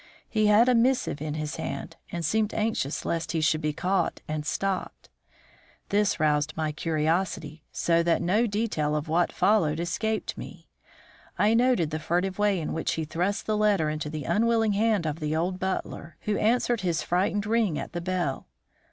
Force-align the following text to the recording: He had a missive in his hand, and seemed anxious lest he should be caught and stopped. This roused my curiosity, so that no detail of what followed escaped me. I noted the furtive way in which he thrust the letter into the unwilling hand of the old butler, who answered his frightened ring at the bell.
He 0.27 0.47
had 0.47 0.67
a 0.67 0.73
missive 0.73 1.21
in 1.21 1.35
his 1.35 1.57
hand, 1.57 1.95
and 2.11 2.25
seemed 2.25 2.55
anxious 2.55 3.05
lest 3.05 3.33
he 3.33 3.39
should 3.39 3.61
be 3.61 3.71
caught 3.71 4.19
and 4.27 4.47
stopped. 4.47 5.11
This 5.89 6.19
roused 6.19 6.57
my 6.57 6.71
curiosity, 6.71 7.65
so 7.71 8.01
that 8.01 8.19
no 8.19 8.47
detail 8.47 8.95
of 8.95 9.07
what 9.07 9.31
followed 9.31 9.79
escaped 9.79 10.35
me. 10.35 10.67
I 11.37 11.53
noted 11.53 11.91
the 11.91 11.99
furtive 11.99 12.39
way 12.39 12.59
in 12.59 12.73
which 12.73 12.93
he 12.93 13.05
thrust 13.05 13.45
the 13.45 13.55
letter 13.55 13.91
into 13.91 14.09
the 14.09 14.23
unwilling 14.23 14.73
hand 14.73 15.05
of 15.05 15.19
the 15.19 15.35
old 15.35 15.59
butler, 15.59 16.17
who 16.21 16.35
answered 16.35 16.81
his 16.81 17.03
frightened 17.03 17.45
ring 17.45 17.77
at 17.77 17.93
the 17.93 18.01
bell. 18.01 18.47